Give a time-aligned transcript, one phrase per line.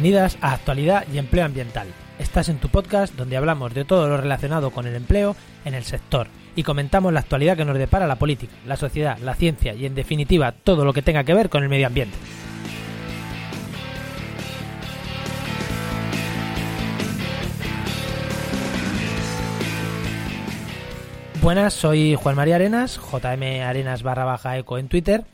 [0.00, 1.86] Bienvenidas a Actualidad y Empleo Ambiental.
[2.18, 5.36] Estás en tu podcast donde hablamos de todo lo relacionado con el empleo
[5.66, 9.34] en el sector y comentamos la actualidad que nos depara la política, la sociedad, la
[9.34, 12.16] ciencia y en definitiva todo lo que tenga que ver con el medio ambiente.
[21.42, 25.24] Buenas, soy Juan María Arenas, JM Arenas barra baja eco en Twitter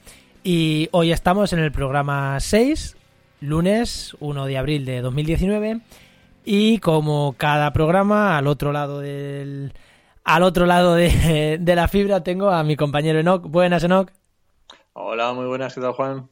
[0.42, 2.96] y hoy estamos en el programa 6
[3.40, 5.80] lunes 1 de abril de 2019
[6.44, 9.72] y como cada programa al otro lado del
[10.24, 13.42] al otro lado de, la fibra tengo a mi compañero Enoch.
[13.42, 14.10] Buenas Enoch.
[14.92, 16.28] Hola, muy buenas, ¿qué tal Juan?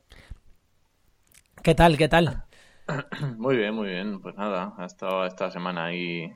[1.63, 1.97] ¿Qué tal?
[1.97, 2.45] ¿Qué tal?
[3.39, 4.21] Muy bien, muy bien.
[4.21, 6.31] Pues nada, ha estado esta semana ahí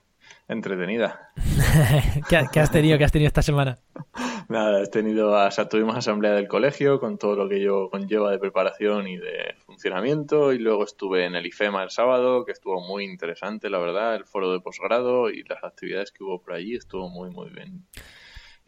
[0.49, 1.31] entretenida.
[2.29, 2.97] ¿Qué, has tenido?
[2.97, 3.79] ¿Qué has tenido esta semana?
[4.49, 8.31] Nada, he tenido, o sea, tuvimos asamblea del colegio con todo lo que yo conlleva
[8.31, 12.81] de preparación y de funcionamiento y luego estuve en el IFEMA el sábado, que estuvo
[12.81, 16.77] muy interesante, la verdad, el foro de posgrado y las actividades que hubo por allí
[16.77, 17.85] estuvo muy, muy bien.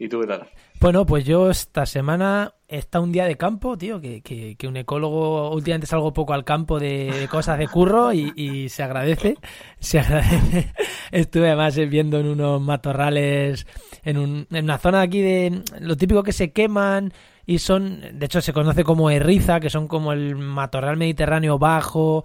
[0.01, 0.47] ¿Y tú qué tal?
[0.79, 5.51] Bueno, pues yo esta semana está un día de campo, tío, que, que, un ecólogo
[5.51, 9.35] últimamente salgo poco al campo de, cosas de curro y, se agradece,
[9.79, 10.73] se agradece.
[11.11, 13.67] Estuve además viendo en unos matorrales,
[14.03, 17.13] en, un, en una zona aquí de lo típico que se queman
[17.45, 22.23] y son, de hecho se conoce como erriza, que son como el matorral mediterráneo bajo,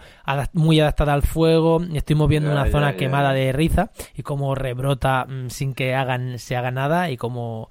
[0.52, 5.26] muy adaptada al fuego, y estuvimos viendo una zona quemada de erriza y como rebrota
[5.28, 7.68] mm, sin que hagan, se haga nada y como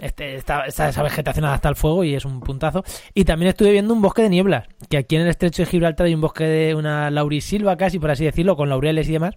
[0.00, 2.82] este, esta, esa vegetación adapta al fuego y es un puntazo.
[3.14, 6.06] Y también estuve viendo un bosque de nieblas, que aquí en el estrecho de Gibraltar
[6.06, 9.34] hay un bosque de una laurisilva casi, por así decirlo, con laureles y demás.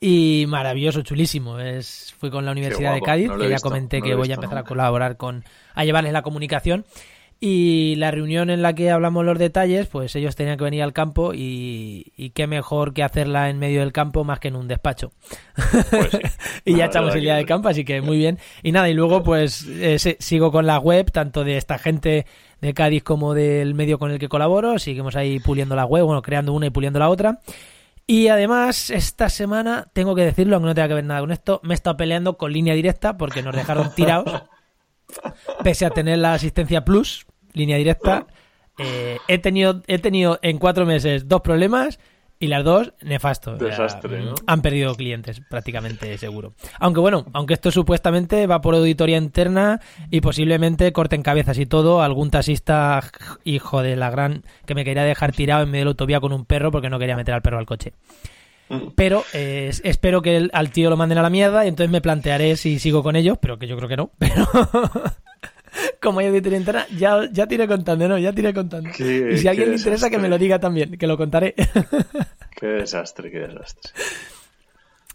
[0.00, 1.58] Y maravilloso, chulísimo.
[1.58, 4.64] Es, fui con la Universidad de Cádiz, que ya comenté que voy a empezar a
[4.64, 5.44] colaborar con,
[5.74, 6.86] a llevarles la comunicación.
[7.42, 10.92] Y la reunión en la que hablamos los detalles, pues ellos tenían que venir al
[10.92, 14.68] campo y, y qué mejor que hacerla en medio del campo más que en un
[14.68, 15.12] despacho.
[15.90, 16.18] Pues
[16.66, 18.38] y ya echamos el día de campo, así que muy bien.
[18.62, 22.26] Y nada, y luego pues eh, sigo con la web, tanto de esta gente
[22.60, 24.78] de Cádiz como del medio con el que colaboro.
[24.78, 27.40] Seguimos ahí puliendo la web, bueno, creando una y puliendo la otra.
[28.10, 31.60] Y además, esta semana, tengo que decirlo, aunque no tenga que ver nada con esto,
[31.62, 34.42] me he estado peleando con línea directa porque nos dejaron tirados.
[35.62, 38.26] pese a tener la asistencia plus, línea directa,
[38.78, 42.00] eh, he, tenido, he tenido en cuatro meses dos problemas
[42.40, 43.58] y las dos nefastos.
[43.58, 44.34] Desastre, ¿no?
[44.46, 46.54] Han perdido clientes, prácticamente seguro.
[46.78, 49.80] Aunque bueno, aunque esto supuestamente va por auditoría interna
[50.10, 53.04] y posiblemente corten cabezas y todo, algún taxista,
[53.44, 56.32] hijo de la gran, que me quería dejar tirado en medio de la autovía con
[56.32, 57.92] un perro porque no quería meter al perro al coche.
[58.70, 58.92] Mm.
[58.94, 62.56] Pero eh, espero que al tío lo manden a la mierda y entonces me plantearé
[62.56, 64.12] si sigo con ellos, pero que yo creo que no.
[64.18, 64.46] Pero
[66.00, 68.18] como hay de interna, ya, ya tiré contando, ¿no?
[68.18, 68.90] Ya tiré contando.
[68.90, 71.54] y si a alguien le interesa, que me lo diga también, que lo contaré.
[72.56, 73.92] qué desastre, qué desastre.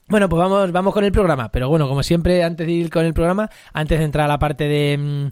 [0.08, 1.50] Bueno, pues vamos, vamos con el programa.
[1.52, 4.40] Pero bueno, como siempre, antes de ir con el programa, antes de entrar a la
[4.40, 5.30] parte de, mm,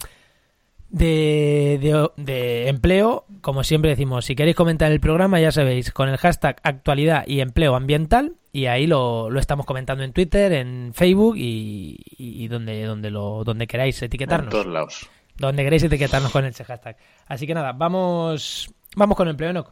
[0.89, 6.17] de, de, empleo, como siempre decimos, si queréis comentar el programa, ya sabéis, con el
[6.17, 11.35] hashtag actualidad y empleo ambiental, y ahí lo, lo estamos comentando en Twitter, en Facebook
[11.37, 14.47] y, y, donde, donde, lo, donde queráis etiquetarnos.
[14.47, 15.09] En todos lados.
[15.37, 16.97] Donde queráis etiquetarnos con ese hashtag.
[17.27, 19.65] Así que nada, vamos, vamos con el empleo, ¿no?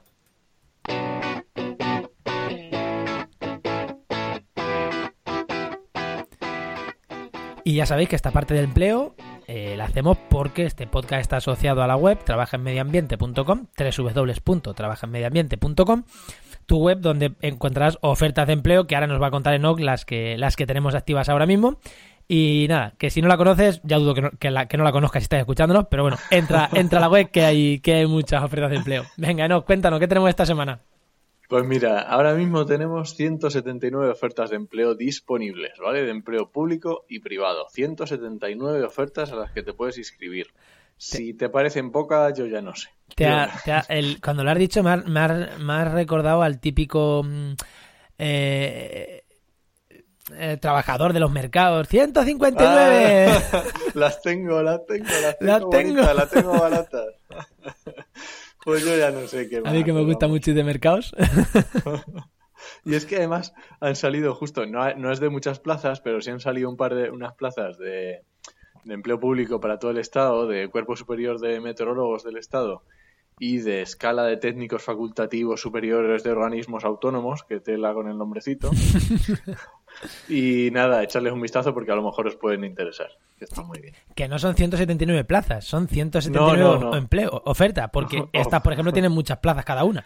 [7.64, 9.16] Y ya sabéis que esta parte del empleo
[9.48, 16.04] eh, la hacemos porque este podcast está asociado a la web trabajaenmedioambiente.com, www.trabajaenmedioambiente.com,
[16.66, 20.06] tu web donde encontrarás ofertas de empleo que ahora nos va a contar Enoch las
[20.06, 21.78] que, las que tenemos activas ahora mismo.
[22.28, 24.84] Y nada, que si no la conoces, ya dudo que no, que la, que no
[24.84, 27.94] la conozcas si estás escuchándonos, pero bueno, entra, entra a la web que hay, que
[27.96, 29.04] hay muchas ofertas de empleo.
[29.18, 30.80] Venga, Enoch, cuéntanos, ¿qué tenemos esta semana?
[31.52, 36.02] Pues mira, ahora mismo tenemos 179 ofertas de empleo disponibles, ¿vale?
[36.04, 37.68] De empleo público y privado.
[37.70, 40.48] 179 ofertas a las que te puedes inscribir.
[40.96, 42.88] Si te parecen pocas, yo ya no sé.
[44.24, 47.54] cuando lo has dicho, me has, recordado al típico mm,
[48.18, 49.21] eh,
[50.38, 51.88] eh, trabajador de los mercados.
[51.90, 52.56] ¡159!
[52.58, 53.64] Ah,
[53.94, 56.14] las tengo, las tengo, las tengo, las tengo.
[56.14, 57.08] las tengo baratas.
[58.64, 59.64] Pues yo ya no sé qué.
[59.66, 61.16] A mí que me gusta mucho ir de mercados.
[62.86, 66.30] Y es que además han salido justo, no, no, es de muchas plazas, pero sí
[66.30, 68.22] han salido un par de unas plazas de,
[68.84, 72.84] de empleo público para todo el Estado, de Cuerpo Superior de Meteorólogos del Estado
[73.40, 78.70] y de escala de técnicos facultativos superiores de organismos autónomos, que tela con el nombrecito.
[80.28, 83.80] Y nada, echarles un vistazo porque a lo mejor os pueden interesar, que está muy
[83.80, 83.94] bien.
[84.16, 89.40] Que no son 179 plazas, son 179 empleos, oferta, porque estas, por ejemplo, tienen muchas
[89.40, 90.06] plazas cada una.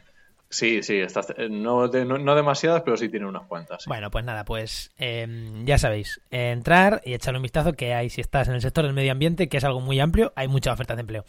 [0.50, 1.02] Sí, sí,
[1.50, 3.86] no, no, demasiadas, pero sí tienen unas cuantas.
[3.88, 8.22] Bueno, pues nada, pues em, ya sabéis, entrar y echarle un vistazo que hay si
[8.22, 10.98] estás en el sector del medio ambiente, que es algo muy amplio, hay muchas ofertas
[10.98, 11.26] de empleo.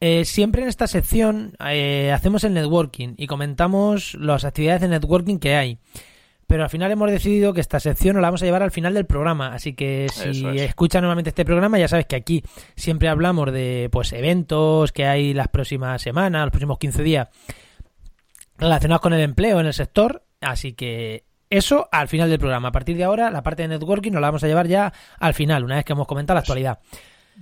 [0.00, 5.38] Eh, siempre en esta sección eh, hacemos el networking y comentamos las actividades de networking
[5.38, 5.78] que hay.
[6.48, 8.94] Pero al final hemos decidido que esta sección nos la vamos a llevar al final
[8.94, 9.52] del programa.
[9.52, 12.42] Así que si escuchas nuevamente este programa, ya sabes que aquí
[12.74, 17.28] siempre hablamos de pues eventos que hay las próximas semanas, los próximos 15 días
[18.56, 20.22] relacionados con el empleo en el sector.
[20.40, 22.68] Así que eso al final del programa.
[22.68, 25.34] A partir de ahora, la parte de networking nos la vamos a llevar ya al
[25.34, 26.78] final, una vez que hemos comentado la actualidad.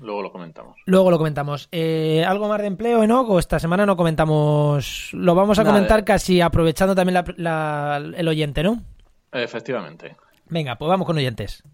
[0.00, 0.76] Luego lo comentamos.
[0.84, 1.68] Luego lo comentamos.
[1.70, 3.30] Eh, ¿Algo más de empleo, Enoch?
[3.30, 5.10] ¿O esta semana no comentamos?
[5.12, 7.22] Lo vamos a comentar casi aprovechando también
[8.16, 8.82] el oyente, ¿no?
[9.32, 10.16] Efectivamente.
[10.48, 11.64] Venga, pues vamos con oyentes.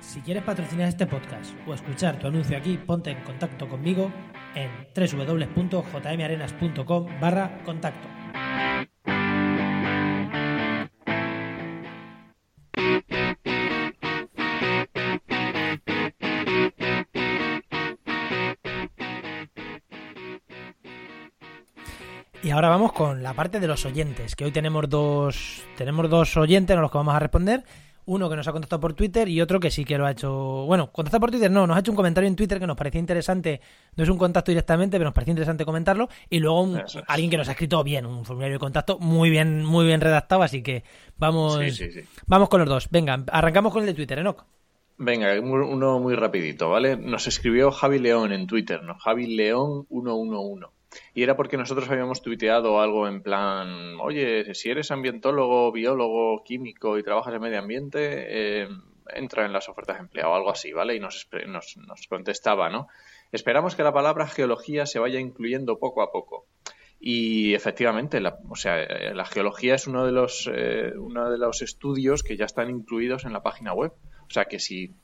[0.00, 4.10] Si quieres patrocinar este podcast o escuchar tu anuncio aquí, ponte en contacto conmigo
[4.54, 8.08] en www.jmarenas.com barra contacto.
[22.48, 26.34] Y ahora vamos con la parte de los oyentes, que hoy tenemos dos, tenemos dos
[26.38, 27.62] oyentes a los que vamos a responder.
[28.06, 30.64] Uno que nos ha contactado por Twitter y otro que sí que lo ha hecho.
[30.64, 33.00] Bueno, contactado por Twitter no, nos ha hecho un comentario en Twitter que nos parecía
[33.00, 33.60] interesante.
[33.96, 36.08] No es un contacto directamente, pero nos parecía interesante comentarlo.
[36.30, 36.72] Y luego
[37.06, 40.42] alguien que nos ha escrito bien, un formulario de contacto muy bien, muy bien redactado.
[40.42, 40.84] Así que
[41.18, 41.60] vamos,
[42.26, 42.88] vamos con los dos.
[42.88, 44.46] Venga, arrancamos con el de Twitter, Enoch.
[44.96, 46.96] Venga, uno muy rapidito, ¿vale?
[46.96, 48.94] Nos escribió Javi León en Twitter, ¿no?
[48.94, 50.77] Javi León 111.
[51.14, 56.98] Y era porque nosotros habíamos tuiteado algo en plan, oye, si eres ambientólogo, biólogo, químico
[56.98, 58.68] y trabajas en medio ambiente, eh,
[59.14, 60.94] entra en las ofertas de empleo o algo así, ¿vale?
[60.94, 62.88] Y nos, nos, nos contestaba, ¿no?
[63.32, 66.46] Esperamos que la palabra geología se vaya incluyendo poco a poco.
[67.00, 68.76] Y efectivamente, la, o sea,
[69.14, 73.24] la geología es uno de los eh, uno de los estudios que ya están incluidos
[73.24, 73.92] en la página web.
[74.26, 74.94] O sea que si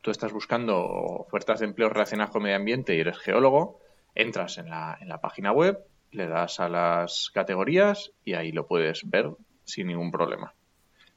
[0.00, 3.80] tú estás buscando ofertas de empleo relacionadas con medio ambiente y eres geólogo,
[4.14, 5.78] entras en la, en la página web,
[6.10, 9.30] le das a las categorías y ahí lo puedes ver
[9.64, 10.54] sin ningún problema.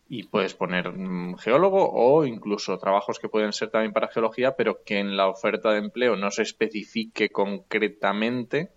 [0.07, 4.83] Y puedes poner mm, geólogo o incluso trabajos que pueden ser también para geología, pero
[4.83, 8.71] que en la oferta de empleo no se especifique concretamente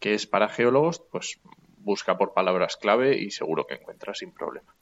[0.00, 1.38] que es para geólogos, pues
[1.78, 4.74] busca por palabras clave y seguro que encuentras sin problema.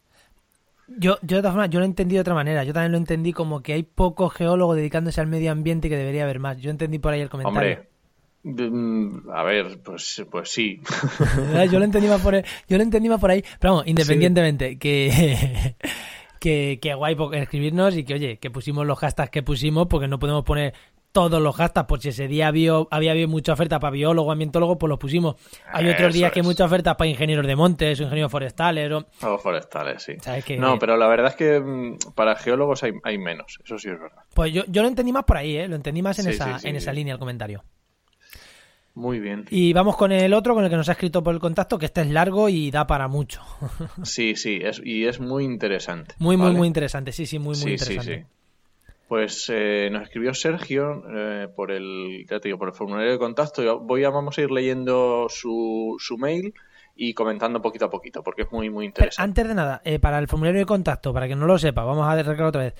[0.88, 2.64] Yo, yo de todas formas, yo lo entendí de otra manera.
[2.64, 5.96] Yo también lo entendí como que hay pocos geólogos dedicándose al medio ambiente y que
[5.96, 6.58] debería haber más.
[6.58, 7.76] Yo entendí por ahí el comentario.
[7.76, 7.89] Mm,
[8.42, 10.80] a ver, pues, pues sí.
[11.70, 15.76] yo lo entendí más por ahí, yo lo entendí por ahí, pero vamos, independientemente, que,
[16.40, 20.18] que, que guay escribirnos y que oye, que pusimos los hashtags que pusimos porque no
[20.18, 20.72] podemos poner
[21.12, 24.78] todos los hashtags, por si ese día había, había, había mucha oferta para biólogo, ambientólogo,
[24.78, 25.36] pues los pusimos.
[25.66, 28.92] Hay otros días que hay mucha oferta para ingenieros de montes o ingenieros forestales.
[28.92, 30.16] O, forestales, sí.
[30.56, 33.98] No, pero la verdad es que mm, para geólogos hay, hay, menos, eso sí es
[33.98, 34.22] verdad.
[34.34, 35.68] Pues yo, yo lo entendí más por ahí, ¿eh?
[35.68, 37.64] lo entendí más en, esa, en esa línea el comentario.
[39.00, 39.46] Muy bien.
[39.48, 41.86] Y vamos con el otro, con el que nos ha escrito por el contacto, que
[41.86, 43.40] este es largo y da para mucho.
[44.02, 46.14] sí, sí, es, y es muy interesante.
[46.18, 48.02] Muy, muy, muy interesante, sí, sí, muy, muy interesante.
[48.02, 48.92] Sí, sí.
[49.08, 53.18] Pues eh, nos escribió Sergio eh, por el, ya te digo, por el formulario de
[53.18, 53.80] contacto.
[53.80, 56.52] Voy a, vamos a ir leyendo su, su mail
[56.94, 59.22] y comentando poquito a poquito, porque es muy, muy interesante.
[59.22, 62.06] Antes de nada, eh, para el formulario de contacto, para que no lo sepa, vamos
[62.06, 62.74] a recordar otra vez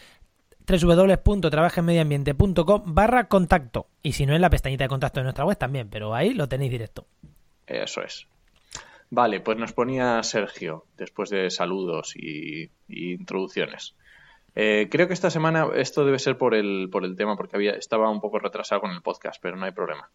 [0.71, 3.89] www.trabajenmediambiente.com barra contacto.
[4.03, 6.49] Y si no, en la pestañita de contacto de nuestra web también, pero ahí lo
[6.49, 7.07] tenéis directo.
[7.67, 8.27] Eso es.
[9.11, 13.97] Vale, pues nos ponía Sergio, después de saludos y, introducciones.
[14.55, 17.73] Eh, creo que esta semana esto debe ser por el, por el tema, porque había,
[17.73, 20.11] estaba un poco retrasado con el podcast, pero no hay problema.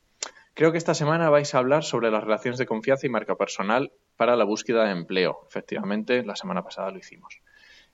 [0.54, 3.92] Creo que esta semana vais a hablar sobre las relaciones de confianza y marca personal
[4.16, 5.46] para la búsqueda de empleo.
[5.50, 7.42] Efectivamente, la semana pasada lo hicimos.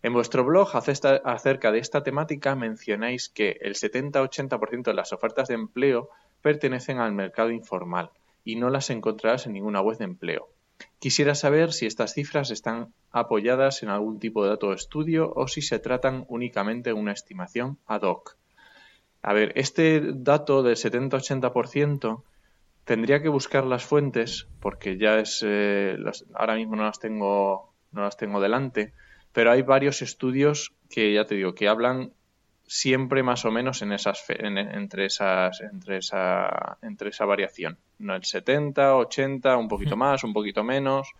[0.03, 5.55] En vuestro blog acerca de esta temática mencionáis que el 70-80% de las ofertas de
[5.55, 6.09] empleo
[6.41, 8.09] pertenecen al mercado informal
[8.43, 10.49] y no las encontrarás en ninguna web de empleo.
[10.97, 15.47] Quisiera saber si estas cifras están apoyadas en algún tipo de dato de estudio o
[15.47, 18.37] si se tratan únicamente de una estimación ad hoc.
[19.21, 22.23] A ver, este dato del 70-80%
[22.85, 25.95] tendría que buscar las fuentes porque ya es eh,
[26.33, 28.93] ahora mismo no las tengo no las tengo delante,
[29.33, 32.13] pero hay varios estudios que ya te digo que hablan
[32.67, 37.77] siempre más o menos en esas entre esas entre esa entre esa variación.
[37.99, 41.13] No el 70 80 un poquito más un poquito menos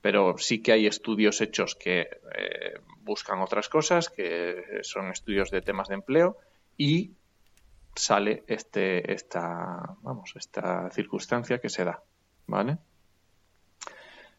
[0.00, 2.00] pero sí que hay estudios hechos que
[2.36, 6.36] eh, buscan otras cosas que son estudios de temas de empleo
[6.76, 7.12] y
[7.96, 12.02] sale este esta vamos esta circunstancia que se da
[12.46, 12.78] vale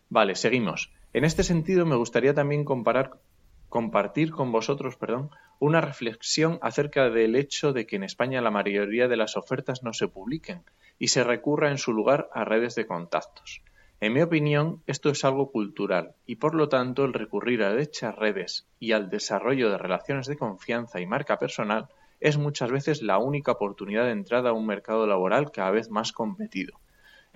[0.09, 5.29] vale seguimos en este sentido me gustaría también compartir con vosotros perdón
[5.59, 9.93] una reflexión acerca del hecho de que en España la mayoría de las ofertas no
[9.93, 10.63] se publiquen
[10.99, 13.61] y se recurra en su lugar a redes de contactos.
[14.01, 18.13] En mi opinión, esto es algo cultural y por lo tanto el recurrir a dichas
[18.13, 21.87] redes y al desarrollo de relaciones de confianza y marca personal
[22.19, 26.11] es muchas veces la única oportunidad de entrada a un mercado laboral cada vez más
[26.11, 26.77] competido.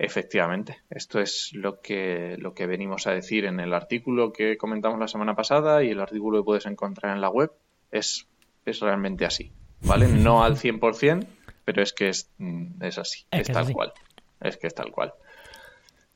[0.02, 4.98] Efectivamente, esto es lo que, lo que venimos a decir en el artículo que comentamos
[4.98, 7.52] la semana pasada y el artículo que puedes encontrar en la web
[7.90, 8.26] es,
[8.64, 9.52] es realmente así,
[9.82, 10.08] ¿vale?
[10.08, 11.26] No al 100%,
[11.66, 13.92] pero es que es, mm, es así, es, tal cual.
[14.40, 15.12] Es que es tal cual.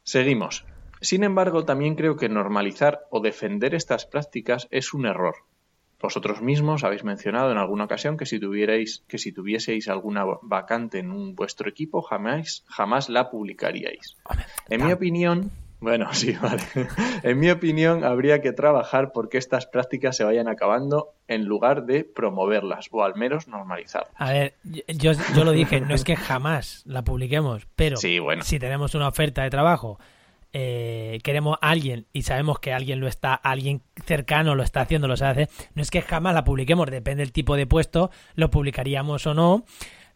[0.03, 0.65] Seguimos.
[1.03, 5.35] Sin embargo, también creo que normalizar o defender estas prácticas es un error.
[6.05, 10.99] Vosotros mismos habéis mencionado en alguna ocasión que si tuvierais, que si tuvieseis alguna vacante
[10.99, 14.19] en un, vuestro equipo, jamás, jamás la publicaríais.
[14.69, 16.63] En mi opinión, bueno, sí, vale.
[17.23, 22.05] En mi opinión, habría que trabajar porque estas prácticas se vayan acabando en lugar de
[22.05, 24.13] promoverlas o al menos normalizarlas.
[24.17, 29.09] A ver, yo, lo dije, no es que jamás la publiquemos, pero si tenemos una
[29.09, 29.99] oferta de trabajo,
[30.57, 35.09] eh, queremos a alguien y sabemos que alguien lo está, alguien cercano lo está haciendo,
[35.09, 38.53] lo sabe hacer, no es que jamás la publiquemos, depende del tipo de puesto, lo
[38.53, 39.65] publicaríamos o no.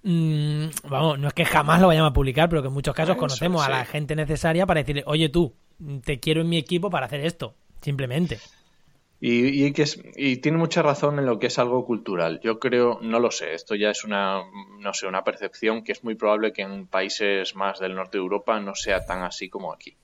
[0.05, 3.17] Mm, vamos, no es que jamás lo vayamos a publicar, pero que en muchos casos
[3.17, 5.57] conocemos a la gente necesaria para decirle, oye tú,
[6.05, 8.39] te quiero en mi equipo para hacer esto, simplemente.
[9.21, 12.39] Y, que y tiene mucha razón en lo que es algo cultural.
[12.45, 14.45] Yo creo, no lo sé, esto ya es una,
[14.79, 18.23] no sé, una percepción que es muy probable que en países más del norte de
[18.23, 19.97] Europa no sea tan así como aquí.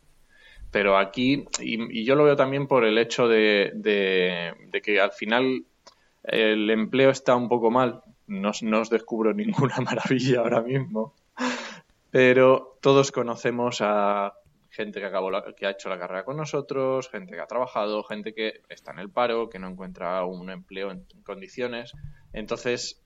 [0.75, 3.71] Pero aquí, y, yo lo veo también por el hecho de,
[4.83, 5.67] que al final
[6.25, 11.15] el empleo está un poco mal, no, os descubro ninguna maravilla ahora mismo,
[12.11, 14.33] pero todos conocemos a
[14.69, 18.35] gente que, acabó que ha hecho la carrera con nosotros, gente que ha trabajado, gente
[18.35, 21.93] que está en el paro, que no encuentra un empleo en, condiciones.
[22.33, 23.01] Entonces,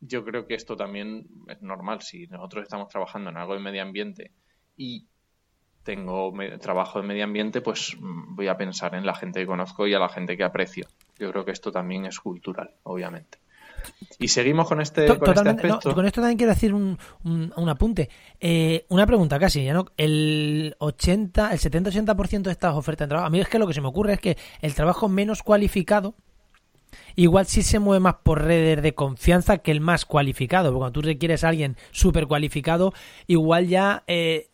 [0.00, 2.00] yo creo que esto también es normal.
[2.00, 4.32] Si nosotros estamos trabajando en algo de medio ambiente
[4.74, 5.06] y
[5.84, 9.86] tengo trabajo de medio ambiente, pues mm, voy a pensar en la gente que conozco
[9.86, 10.86] y a la gente que aprecio.
[11.18, 13.38] Yo creo que esto también es cultural, obviamente.
[14.18, 15.94] Y seguimos con este, con este aspecto.
[15.94, 18.08] con esto también quiero decir un, un, apunte.
[18.40, 19.86] Eh, una pregunta casi, ¿no?
[19.98, 23.74] El 80, el 70-80% de estas ofertas de trabajo, a mí es que lo que
[23.74, 26.14] se me ocurre es que el trabajo menos cualificado
[27.16, 30.70] igual sí se mueve más por redes de confianza que el más cualificado.
[30.70, 32.94] Porque cuando tú requieres a alguien súper cualificado,
[33.26, 34.48] igual ya eh,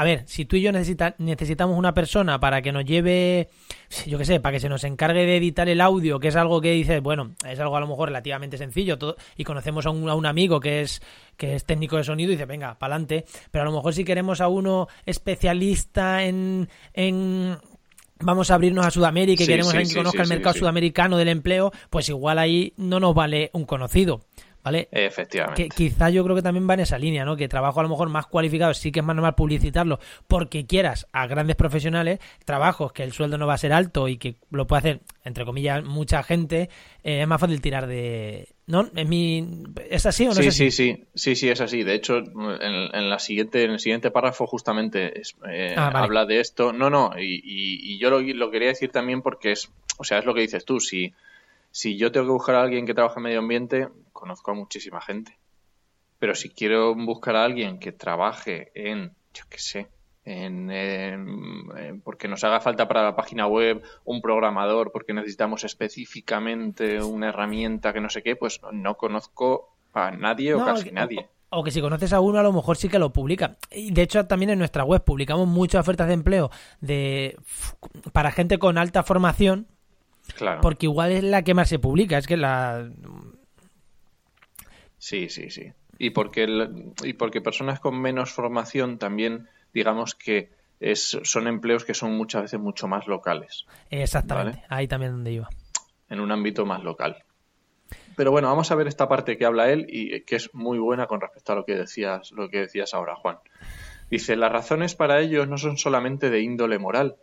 [0.00, 3.50] a ver, si tú y yo necesitamos una persona para que nos lleve,
[4.06, 6.62] yo qué sé, para que se nos encargue de editar el audio, que es algo
[6.62, 10.24] que dices, bueno, es algo a lo mejor relativamente sencillo, todo, y conocemos a un,
[10.24, 11.02] amigo que es,
[11.36, 14.04] que es técnico de sonido y dice, venga, para adelante, pero a lo mejor si
[14.04, 17.58] queremos a uno especialista en, en
[18.20, 21.72] vamos a abrirnos a Sudamérica y queremos alguien que conozca el mercado sudamericano del empleo,
[21.90, 24.22] pues igual ahí no nos vale un conocido.
[24.62, 24.88] ¿Vale?
[24.92, 25.62] Efectivamente.
[25.62, 27.36] Que quizá yo creo que también va en esa línea, ¿no?
[27.36, 31.06] Que trabajo a lo mejor más cualificado, sí que es más normal publicitarlo porque quieras
[31.12, 34.66] a grandes profesionales, trabajos que el sueldo no va a ser alto y que lo
[34.66, 36.68] puede hacer, entre comillas, mucha gente,
[37.02, 38.48] eh, es más fácil tirar de...
[38.66, 38.88] ¿No?
[38.94, 39.64] ¿Es, mi...
[39.88, 40.70] ¿Es así o no sí, es así?
[40.70, 41.82] Sí, sí, sí, sí, es así.
[41.82, 46.72] De hecho, en, la siguiente, en el siguiente párrafo justamente eh, ah, habla de esto.
[46.72, 50.24] No, no, y, y, yo lo, lo, quería decir también porque es, o sea, es
[50.24, 51.12] lo que dices tú, si,
[51.72, 53.88] si yo tengo que buscar a alguien que trabaje en medio ambiente,
[54.20, 55.38] conozco a muchísima gente.
[56.18, 59.88] Pero si quiero buscar a alguien que trabaje en, yo qué sé,
[60.24, 67.30] en, porque nos haga falta para la página web un programador, porque necesitamos específicamente una
[67.30, 71.28] herramienta que no sé qué, pues no conozco a nadie o casi nadie.
[71.48, 73.56] O, que si conoces a uno, a lo mejor sí que lo publica.
[73.72, 76.50] Y de hecho, también en nuestra web publicamos muchas ofertas de empleo
[76.80, 77.36] de
[78.12, 79.66] para gente con alta formación.
[80.36, 80.60] Claro.
[80.60, 82.18] Porque igual es la que más se publica.
[82.18, 82.88] Es que la
[85.00, 85.72] Sí, sí, sí.
[85.98, 86.46] Y porque,
[87.02, 92.42] y porque personas con menos formación también, digamos que es, son empleos que son muchas
[92.42, 93.64] veces mucho más locales.
[93.88, 95.48] Exactamente, ahí también donde iba.
[96.08, 97.24] En un ámbito más local.
[98.14, 101.06] Pero bueno, vamos a ver esta parte que habla él y que es muy buena
[101.06, 103.38] con respecto a lo que decías, lo que decías ahora, Juan.
[104.10, 107.16] Dice, las razones para ellos no son solamente de índole moral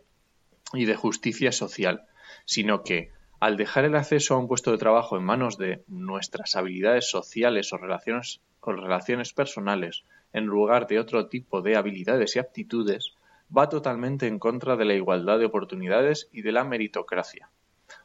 [0.72, 2.06] y de justicia social,
[2.44, 6.56] sino que al dejar el acceso a un puesto de trabajo en manos de nuestras
[6.56, 13.14] habilidades sociales o relaciones, personales, en lugar de otro tipo de habilidades y aptitudes,
[13.56, 17.48] va totalmente en contra de la igualdad de oportunidades y de la meritocracia,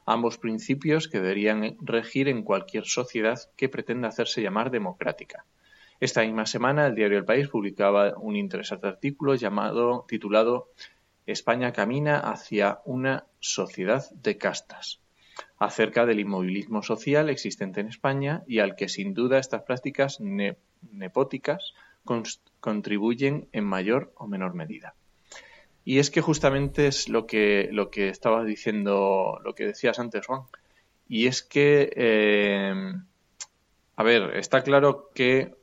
[0.06, 5.46] ambos principios que deberían regir en cualquier sociedad que pretenda hacerse llamar democrática.
[6.00, 10.70] Esta misma semana el diario El País publicaba un interesante artículo llamado titulado
[11.26, 15.03] España camina hacia una sociedad de castas
[15.58, 21.74] acerca del inmovilismo social existente en España y al que sin duda estas prácticas nepóticas
[22.60, 24.96] contribuyen en mayor o menor medida.
[25.86, 30.26] Y es que justamente es lo que, lo que estabas diciendo, lo que decías antes,
[30.26, 30.44] Juan.
[31.08, 32.94] Y es que, eh,
[33.96, 35.54] a ver, está claro que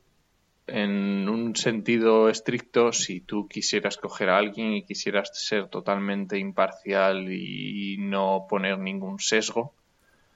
[0.71, 7.31] en un sentido estricto, si tú quisieras coger a alguien y quisieras ser totalmente imparcial
[7.31, 9.73] y no poner ningún sesgo,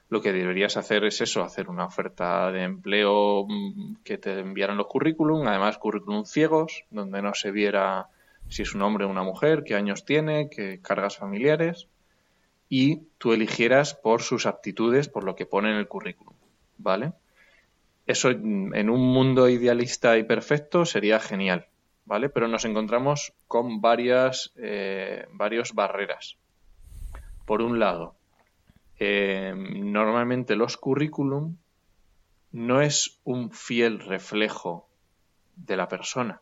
[0.08, 4.76] lo que deberías hacer es eso, hacer una oferta de empleo mm, que te enviaran
[4.76, 8.08] los currículum, además currículum ciegos, donde no se viera
[8.48, 11.88] si es un hombre o una mujer, qué años tiene, qué cargas familiares,
[12.68, 16.34] y tú eligieras por sus aptitudes, por lo que pone en el currículum,
[16.78, 17.12] ¿vale?
[18.06, 21.66] Eso en un mundo idealista y perfecto sería genial,
[22.04, 22.28] ¿vale?
[22.28, 26.36] Pero nos encontramos con varias, eh, varias barreras.
[27.44, 28.14] Por un lado,
[28.98, 31.56] eh, normalmente los currículum
[32.52, 34.88] no es un fiel reflejo
[35.56, 36.40] de la persona.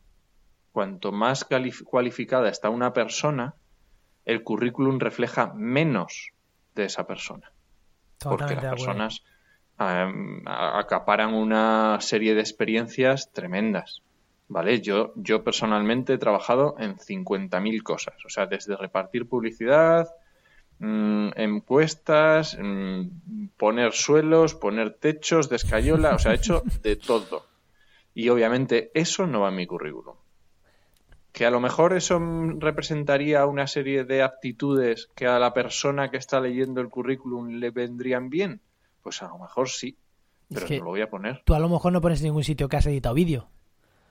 [0.73, 1.47] Cuanto más
[1.85, 3.54] cualificada está una persona,
[4.25, 6.33] el currículum refleja menos
[6.75, 7.50] de esa persona.
[8.23, 9.23] porque las personas
[9.76, 14.02] acaparan una serie de experiencias tremendas.
[14.47, 14.81] ¿Vale?
[14.81, 18.14] Yo, yo personalmente he trabajado en 50.000 cosas.
[18.26, 20.09] O sea, desde repartir publicidad,
[20.79, 26.14] mmm, encuestas, mm, poner suelos, poner techos de escayola.
[26.14, 27.46] O sea, he hecho de todo.
[28.12, 30.16] Y obviamente eso no va en mi currículum.
[31.33, 32.20] Que a lo mejor eso
[32.59, 37.70] representaría una serie de aptitudes que a la persona que está leyendo el currículum le
[37.70, 38.61] vendrían bien
[39.05, 39.99] pues a lo mejor sí,
[40.53, 41.43] pero no lo voy a poner.
[41.45, 43.49] Tú a lo mejor no pones en ningún sitio que has editado vídeo.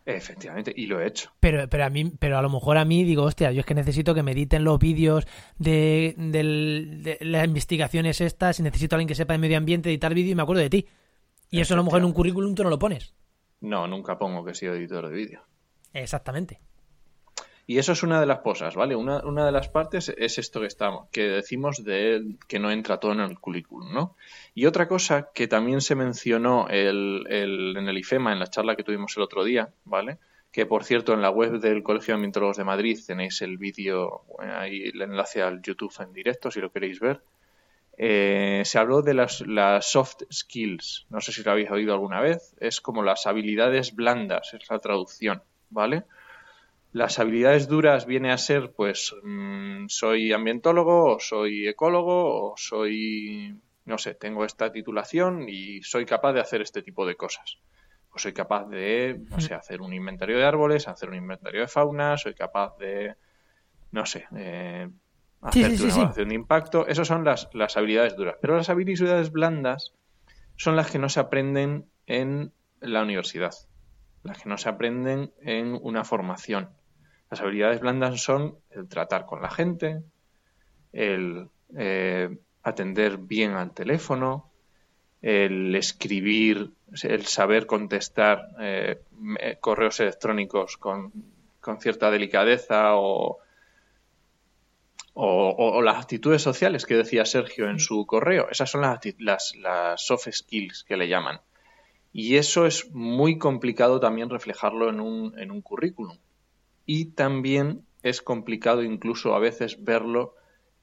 [0.05, 1.31] Efectivamente, y lo he hecho.
[1.39, 3.73] Pero, pero a mí, pero a lo mejor a mí digo, hostia, yo es que
[3.73, 5.25] necesito que me editen los vídeos
[5.57, 10.13] de, de, las investigaciones estas, y necesito a alguien que sepa de medio ambiente editar
[10.13, 10.87] vídeo y me acuerdo de ti.
[11.49, 13.15] Y eso a lo mejor en un currículum tú no lo pones.
[13.61, 15.41] No, nunca pongo que he sido editor de vídeo.
[15.93, 16.59] Exactamente.
[17.65, 18.95] Y eso es una de las cosas, ¿vale?
[18.95, 22.99] Una, una de las partes es esto que estamos, que decimos de que no entra
[22.99, 24.17] todo en el currículum, ¿no?
[24.53, 28.75] Y otra cosa que también se mencionó el, el, en el IFEMA, en la charla
[28.75, 30.17] que tuvimos el otro día, ¿vale?
[30.51, 34.23] Que por cierto, en la web del Colegio de Ambientólogos de Madrid tenéis el vídeo,
[34.39, 37.21] ahí el enlace al YouTube en directo si lo queréis ver.
[37.97, 42.19] Eh, se habló de las, las, soft skills, no sé si lo habéis oído alguna
[42.19, 46.03] vez, es como las habilidades blandas, es la traducción, ¿vale?
[46.93, 53.59] Las habilidades duras viene a ser, pues, mm, soy ambientólogo, o soy ecólogo, o soy,
[53.85, 57.57] no sé, tengo esta titulación y soy capaz de hacer este tipo de cosas.
[58.11, 61.67] O soy capaz de, no sé, hacer un inventario de árboles, hacer un inventario de
[61.67, 63.15] fauna, soy capaz de,
[63.91, 64.87] no sé, eh,
[65.41, 66.85] hacer una evaluación de impacto.
[66.85, 68.35] Esas son las, las habilidades duras.
[68.39, 69.93] Pero las habilidades blandas
[70.57, 73.55] son las que no se aprenden en la universidad,
[74.21, 76.69] las que no se aprenden en una formación
[77.33, 80.03] las habilidades blandas son el tratar con la gente,
[80.91, 82.29] el eh,
[82.61, 84.51] atender bien al teléfono,
[85.19, 86.69] el escribir,
[87.01, 89.01] el saber contestar eh,
[89.59, 91.11] correos electrónicos con,
[91.79, 93.39] cierta delicadeza o,
[95.15, 98.47] las actitudes sociales que decía Sergio en su correo.
[98.51, 99.53] Esas son las,
[99.95, 101.41] soft skills que le llaman.
[102.11, 106.19] Y eso es muy complicado también reflejarlo en un, en un currículum
[106.85, 110.35] y también es complicado incluso a veces verlo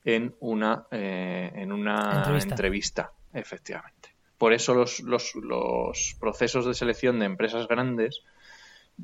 [0.05, 3.13] en una, eh, en una entrevista.
[3.33, 4.15] efectivamente.
[4.39, 8.23] Por eso los, los, los procesos de selección de empresas grandes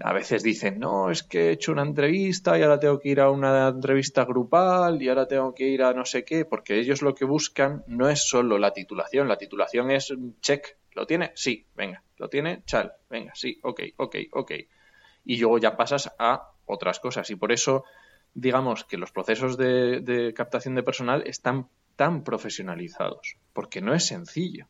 [0.01, 3.21] a veces dicen, no, es que he hecho una entrevista y ahora tengo que ir
[3.21, 7.03] a una entrevista grupal y ahora tengo que ir a no sé qué, porque ellos
[7.03, 11.33] lo que buscan no es solo la titulación, la titulación es check, ¿lo tiene?
[11.35, 12.63] Sí, venga, ¿lo tiene?
[12.65, 14.53] Chal, venga, sí, ok, ok, ok.
[15.25, 17.31] Y luego ya pasas a otras cosas.
[17.31, 17.85] Y por eso,
[18.35, 24.67] digamos que los procesos de, captación de personal están tan profesionalizados, porque no es sencillo.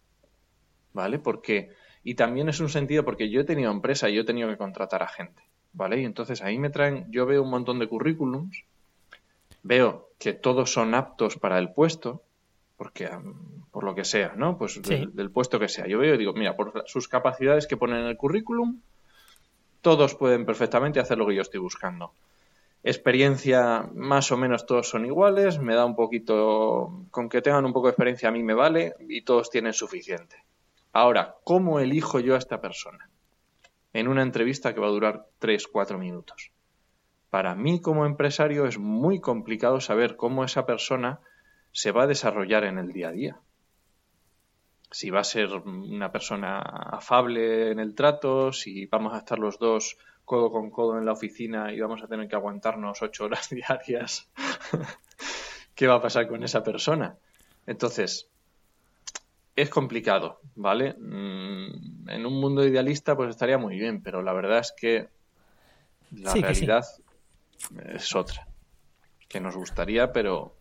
[0.96, 1.18] ¿vale?
[1.18, 1.70] Porque,
[2.02, 4.56] y también es un sentido porque yo he tenido empresa y yo he tenido que
[4.56, 5.42] contratar a gente,
[5.74, 6.00] ¿vale?
[6.00, 8.64] Y entonces ahí me traen, yo veo un montón de currículums,
[9.62, 12.22] veo que todos son aptos para el puesto,
[12.78, 13.10] porque
[13.70, 14.56] por lo que sea, ¿no?
[14.56, 15.86] Pues del, puesto que sea.
[15.86, 18.80] Yo veo y digo, mira, por sus capacidades que ponen en el currículum,
[19.86, 22.12] todos pueden perfectamente hacer lo que yo estoy buscando.
[22.82, 27.72] Experiencia, más o menos todos son iguales, me da un poquito, con que tengan un
[27.72, 30.42] poco de experiencia a mí me vale y todos tienen suficiente.
[30.92, 33.08] Ahora, ¿cómo elijo yo a esta persona?
[33.92, 36.50] En una entrevista que va a durar 3-4 minutos.
[37.30, 41.20] Para mí como empresario es muy complicado saber cómo esa persona
[41.70, 43.40] se va a desarrollar en el día a día.
[44.90, 49.58] Si va a ser una persona afable en el trato, si vamos a estar los
[49.58, 53.48] dos codo con codo en la oficina y vamos a tener que aguantarnos ocho horas
[53.50, 54.28] diarias,
[55.74, 57.16] ¿qué va a pasar con esa persona?
[57.66, 58.28] Entonces,
[59.56, 60.94] es complicado, ¿vale?
[60.98, 65.08] Mm, en un mundo idealista pues estaría muy bien, pero la verdad es que
[66.12, 66.84] la realidad
[67.94, 68.46] es otra.
[69.28, 70.54] Que nos gustaría, pero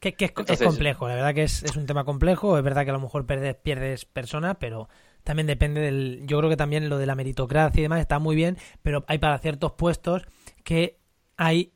[0.00, 0.32] que, es,
[0.62, 2.56] complejo, la verdad que es, un tema complejo.
[2.56, 4.88] Es verdad que a lo mejor pierdes, pierdes personas, pero
[5.24, 6.22] también depende del.
[6.24, 9.18] Yo creo que también lo de la meritocracia y demás está muy bien, pero hay
[9.18, 10.22] para ciertos puestos
[10.62, 10.98] que
[11.36, 11.72] hay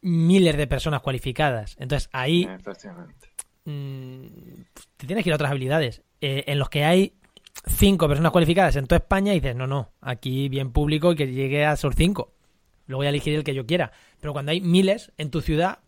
[0.00, 1.76] miles de personas cualificadas.
[1.78, 2.48] Entonces ahí.
[3.64, 4.26] Mm,
[4.96, 6.02] te tienes que ir a otras habilidades.
[6.20, 7.14] Eh, en los que hay
[7.66, 11.26] cinco personas cualificadas en toda España y dices, no, no, aquí bien público y que
[11.26, 12.34] llegue a esos cinco.
[12.86, 13.92] Luego voy a elegir el que yo quiera.
[14.20, 15.80] Pero cuando hay miles en tu ciudad.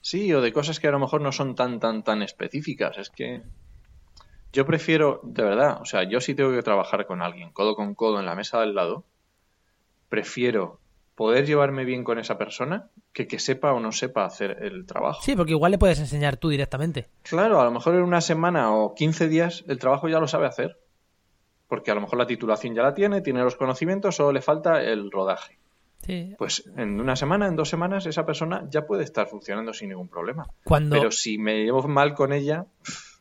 [0.00, 2.98] Sí, o de cosas que a lo mejor no son tan, tan, tan específicas.
[2.98, 3.42] Es que
[4.52, 7.94] yo prefiero, de verdad, o sea, yo sí tengo que trabajar con alguien, codo con
[7.94, 9.04] codo en la mesa del lado,
[10.08, 10.80] prefiero
[11.14, 15.20] poder llevarme bien con esa persona que que sepa o no sepa hacer el trabajo.
[15.22, 17.08] Sí, porque igual le puedes enseñar tú directamente.
[17.22, 20.46] Claro, a lo mejor en una semana o 15 días el trabajo ya lo sabe
[20.46, 20.78] hacer.
[21.68, 24.82] Porque a lo mejor la titulación ya la tiene, tiene los conocimientos, solo le falta
[24.82, 25.59] el rodaje.
[26.38, 30.08] Pues en una semana, en dos semanas, esa persona ya puede estar funcionando sin ningún
[30.08, 30.48] problema.
[30.96, 32.66] Pero si me llevo mal con ella.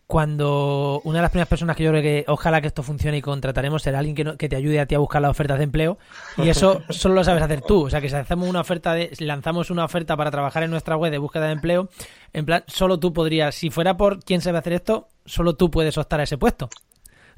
[0.07, 3.21] Cuando una de las primeras personas que yo creo que ojalá que esto funcione y
[3.21, 5.99] contrataremos será alguien que, que te ayude a ti a buscar las ofertas de empleo
[6.37, 7.85] y eso solo lo sabes hacer tú.
[7.85, 10.97] O sea que si hacemos una oferta de, lanzamos una oferta para trabajar en nuestra
[10.97, 11.89] web de búsqueda de empleo,
[12.33, 15.95] en plan, solo tú podrías, si fuera por quién sabe hacer esto, solo tú puedes
[15.99, 16.69] optar a ese puesto.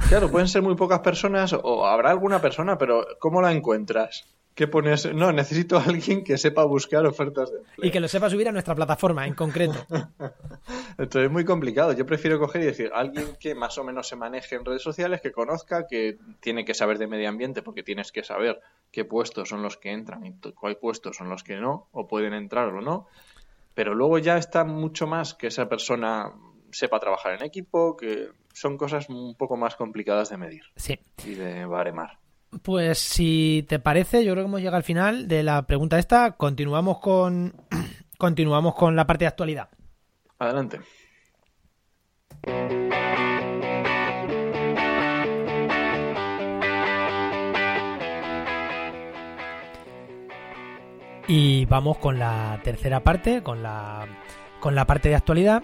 [0.07, 4.25] Claro, pueden ser muy pocas personas o habrá alguna persona, pero ¿cómo la encuentras?
[4.55, 5.11] ¿Qué pones?
[5.13, 7.87] No, necesito a alguien que sepa buscar ofertas de empleo.
[7.87, 9.85] Y que lo sepa subir a nuestra plataforma en concreto.
[10.97, 11.93] Entonces es muy complicado.
[11.93, 15.21] Yo prefiero coger y decir alguien que más o menos se maneje en redes sociales,
[15.21, 18.59] que conozca, que tiene que saber de medio ambiente, porque tienes que saber
[18.91, 22.33] qué puestos son los que entran y cuáles puestos son los que no, o pueden
[22.33, 23.07] entrar o no.
[23.73, 26.33] Pero luego ya está mucho más que esa persona
[26.71, 30.99] sepa trabajar en equipo, que son cosas un poco más complicadas de medir sí.
[31.25, 32.20] y de baremar.
[32.63, 36.31] Pues si te parece, yo creo que hemos llegado al final de la pregunta esta.
[36.31, 37.53] Continuamos con
[38.17, 39.69] continuamos con la parte de actualidad.
[40.37, 40.79] Adelante.
[51.27, 54.05] Y vamos con la tercera parte, con la,
[54.59, 55.63] con la parte de actualidad.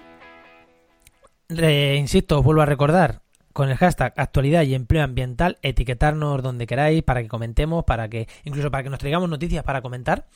[1.50, 3.22] insisto, os vuelvo a recordar,
[3.58, 8.28] con el hashtag actualidad y empleo ambiental, etiquetarnos donde queráis para que comentemos, para que
[8.44, 10.28] incluso para que nos traigamos noticias para comentar.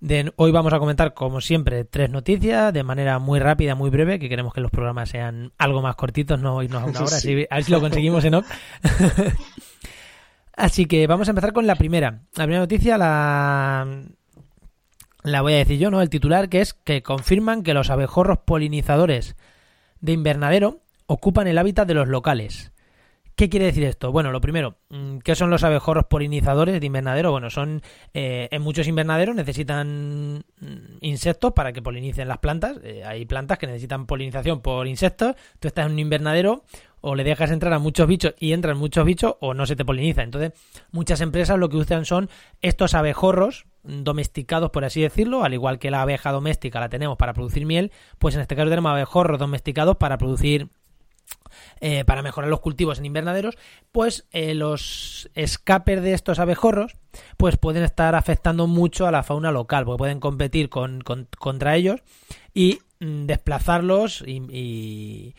[0.00, 4.18] De, hoy vamos a comentar, como siempre, tres noticias de manera muy rápida, muy breve,
[4.18, 7.46] que queremos que los programas sean algo más cortitos, no irnos a una hora, así,
[7.48, 8.34] a ver si lo conseguimos, en
[10.56, 12.22] así que vamos a empezar con la primera.
[12.34, 13.86] La primera noticia la,
[15.22, 16.02] la voy a decir yo, ¿no?
[16.02, 19.36] El titular que es que confirman que los abejorros polinizadores
[20.00, 22.72] de invernadero ocupan el hábitat de los locales.
[23.36, 24.12] ¿Qué quiere decir esto?
[24.12, 27.32] Bueno, lo primero, mm, ¿qué son los abejorros polinizadores de invernadero?
[27.32, 27.82] Bueno, son
[28.14, 32.78] eh, en muchos invernaderos necesitan mm, insectos para que polinicen las plantas.
[32.82, 35.36] Eh, hay plantas que necesitan polinización por insectos.
[35.60, 36.64] Tú estás en un invernadero
[37.02, 39.84] o le dejas entrar a muchos bichos y entran muchos bichos o no se te
[39.84, 40.22] poliniza.
[40.22, 40.52] Entonces,
[40.90, 42.30] muchas empresas lo que usan son
[42.62, 47.34] estos abejorros domesticados, por así decirlo, al igual que la abeja doméstica la tenemos para
[47.34, 50.70] producir miel, pues en este caso tenemos abejorros domesticados para producir
[51.80, 53.56] eh, para mejorar los cultivos en invernaderos,
[53.92, 56.96] pues eh, los escapes de estos abejorros
[57.36, 61.02] pues pueden estar afectando mucho a la fauna local, porque pueden competir con,
[61.38, 62.00] contra ellos
[62.54, 65.34] y mm, desplazarlos y,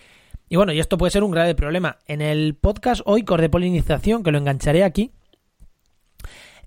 [0.50, 1.98] y, bueno, y esto puede ser un grave problema.
[2.06, 5.12] En el podcast hoy, de polinización, que lo engancharé aquí,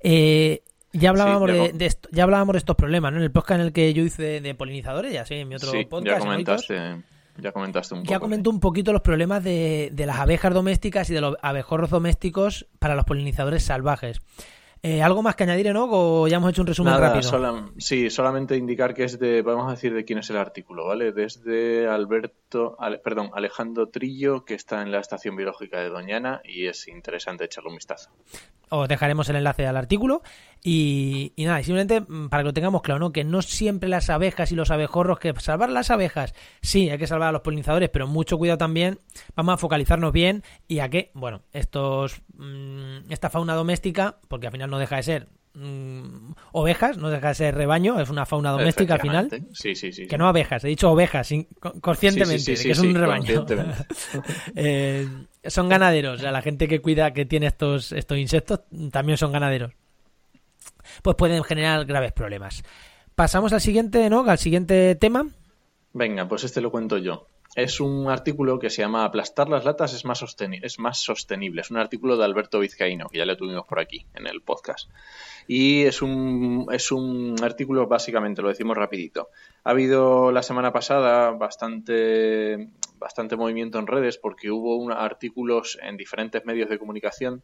[0.02, 3.18] eh, ya hablábamos de, esto, ya hablábamos de estos problemas, ¿no?
[3.18, 5.72] En el podcast en el que yo hice de, polinizadores, ya sé, en mi otro
[5.88, 6.18] podcast.
[6.18, 7.02] Ya comentaste
[7.40, 8.10] ya comentaste un poco.
[8.10, 11.90] Ya comentó un poquito los problemas de, de las abejas domésticas y de los abejorros
[11.90, 14.20] domésticos para los polinizadores salvajes.
[14.82, 15.86] Eh, ¿Algo más que añadir, no?
[15.90, 17.28] ¿O ya hemos hecho un resumen Nada, rápido?
[17.30, 20.86] sola- sí, solamente indicar que es de, vamos a decir de quién es el artículo,
[20.86, 21.12] ¿vale?
[21.12, 26.64] Desde Alberto, Ale- perdón, Alejandro Trillo, que está en la Estación Biológica de Doñana y
[26.66, 28.08] es interesante echarle un vistazo.
[28.70, 30.22] Os dejaremos el enlace al artículo.
[30.62, 33.12] Y, y nada, y simplemente mm, para que lo tengamos claro, ¿no?
[33.12, 37.06] Que no siempre las abejas y los abejorros, que salvar las abejas, sí, hay que
[37.06, 39.00] salvar a los polinizadores, pero mucho cuidado también.
[39.34, 44.52] Vamos a focalizarnos bien y a que, bueno, estos mm, esta fauna doméstica, porque al
[44.52, 48.50] final no deja de ser mm, ovejas, no deja de ser rebaño, es una fauna
[48.50, 49.28] doméstica al final.
[49.52, 50.06] Sí, sí, sí.
[50.06, 51.30] Que no abejas, he dicho ovejas,
[51.80, 53.46] conscientemente, que es un rebaño.
[54.54, 55.06] Eh,
[55.44, 59.32] son ganaderos, o sea, la gente que cuida, que tiene estos, estos insectos, también son
[59.32, 59.72] ganaderos.
[61.02, 62.62] Pues pueden generar graves problemas.
[63.14, 64.28] Pasamos al siguiente, ¿no?
[64.28, 65.26] Al siguiente tema.
[65.92, 67.26] Venga, pues este lo cuento yo.
[67.56, 70.24] Es un artículo que se llama Aplastar las latas es más,
[70.62, 71.62] es más sostenible.
[71.62, 74.88] Es un artículo de Alberto Vizcaíno, que ya le tuvimos por aquí en el podcast.
[75.48, 79.30] Y es un, es un artículo, básicamente, lo decimos rapidito.
[79.64, 85.96] Ha habido la semana pasada bastante, bastante movimiento en redes porque hubo un- artículos en
[85.96, 87.42] diferentes medios de comunicación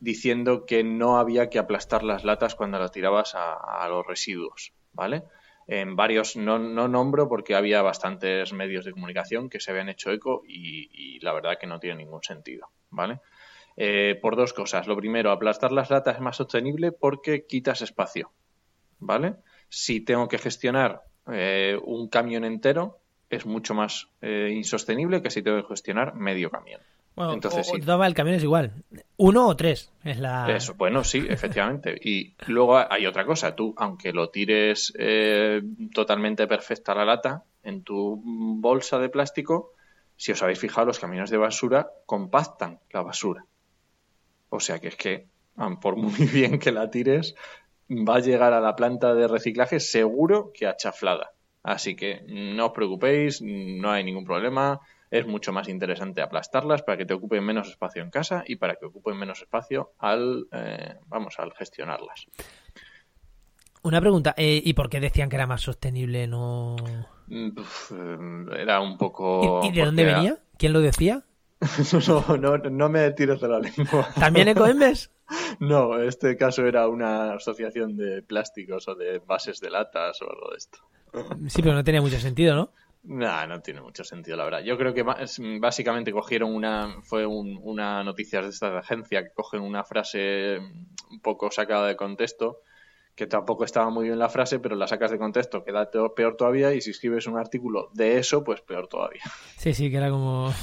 [0.00, 5.24] diciendo que no había que aplastar las latas cuando las tirabas a los residuos, ¿vale?
[5.66, 10.10] En varios, no, no nombro porque había bastantes medios de comunicación que se habían hecho
[10.10, 13.20] eco y, la verdad que no tiene ningún sentido, ¿vale?
[13.76, 14.86] Eh, por dos cosas.
[14.86, 18.32] Lo primero, aplastar las latas es más sostenible porque quitas espacio,
[18.98, 19.36] ¿vale?
[19.68, 22.98] Si tengo que gestionar eh, un camión entero,
[23.30, 26.80] es mucho más eh, insostenible que si tengo que gestionar medio camión.
[27.14, 28.06] Bueno, Entonces, o- o sí.
[28.06, 28.72] el camión es igual.
[29.18, 30.54] Uno o tres es la.
[30.56, 31.94] Eso, bueno, sí, efectivamente.
[32.02, 33.54] Y luego hay otra cosa.
[33.54, 35.60] Tú, aunque lo tires eh,
[35.94, 39.72] totalmente perfecta la lata en tu bolsa de plástico,
[40.16, 43.44] si os habéis fijado, los camiones de basura compactan la basura.
[44.48, 45.26] O sea que es que,
[45.80, 47.34] por muy bien que la tires,
[47.90, 51.32] va a llegar a la planta de reciclaje seguro que achaflada.
[51.62, 54.80] Así que no os preocupéis, no hay ningún problema.
[55.12, 58.76] Es mucho más interesante aplastarlas para que te ocupen menos espacio en casa y para
[58.76, 62.26] que ocupen menos espacio al, eh, vamos, al gestionarlas.
[63.82, 66.26] Una pregunta, eh, ¿y por qué decían que era más sostenible?
[66.26, 66.76] No.
[67.26, 69.60] Mm, uf, eh, Era un poco.
[69.64, 70.38] ¿Y, y de dónde venía?
[70.56, 71.24] ¿Quién lo decía?
[72.08, 74.08] no, no, no me tires de la lengua.
[74.18, 75.10] ¿También Ecoembes?
[75.60, 80.50] No, este caso era una asociación de plásticos o de bases de latas o algo
[80.50, 80.78] de esto.
[81.48, 82.70] Sí, pero no tenía mucho sentido, ¿no?
[83.04, 84.60] Nah, no tiene mucho sentido, la verdad.
[84.62, 89.32] Yo creo que más- básicamente cogieron una, fue un- una noticia de esta agencia que
[89.34, 90.58] cogen una frase
[91.10, 92.60] un poco sacada de contexto,
[93.16, 96.72] que tampoco estaba muy bien la frase, pero la sacas de contexto, queda peor todavía,
[96.74, 99.22] y si escribes un artículo de eso, pues peor todavía.
[99.58, 100.50] Sí, sí, que era como.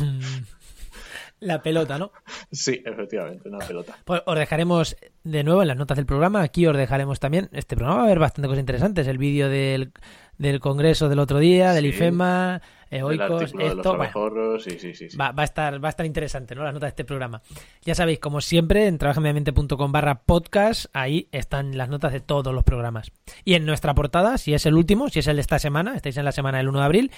[1.41, 2.11] La pelota, ¿no?
[2.51, 3.95] Sí, efectivamente, una pelota.
[4.03, 6.41] Pues os dejaremos de nuevo en las notas del programa.
[6.41, 7.49] Aquí os dejaremos también.
[7.53, 9.07] Este programa va a haber bastante cosas interesantes.
[9.07, 9.93] El vídeo del,
[10.39, 11.89] del congreso del otro día, del Sí.
[11.89, 13.55] IFEMA, de los esto.
[13.59, 15.11] bueno, abejorros, sí, sí, sí.
[15.11, 15.17] sí.
[15.17, 16.63] va, va a estar, va a estar interesante, ¿no?
[16.63, 17.41] Las notas de este programa.
[17.83, 22.63] Ya sabéis, como siempre, en trabajamediamente.com barra podcast, ahí están las notas de todos los
[22.63, 23.11] programas.
[23.45, 26.17] Y en nuestra portada, si es el último, si es el de esta semana, estáis
[26.17, 27.11] en la semana del 1 de abril,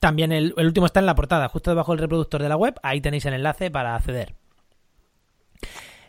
[0.00, 2.74] también el, el último está en la portada, justo debajo del reproductor de la web,
[2.82, 4.34] ahí tenéis el enlace para acceder.